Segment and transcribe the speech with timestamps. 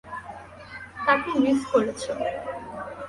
[1.05, 2.11] তাকে মিস করেছো।